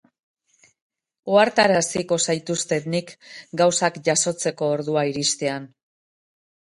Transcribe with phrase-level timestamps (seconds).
[1.33, 3.13] Ohartaraziko zaituztet nik,
[3.61, 5.69] gauzak jasotzeko ordua iristean.